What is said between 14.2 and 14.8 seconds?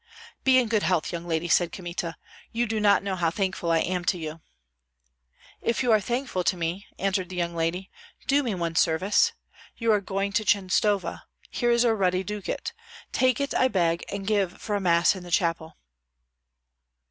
give it for